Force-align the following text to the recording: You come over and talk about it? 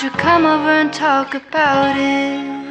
You 0.00 0.10
come 0.10 0.46
over 0.46 0.70
and 0.70 0.92
talk 0.92 1.34
about 1.34 1.96
it? 1.96 2.67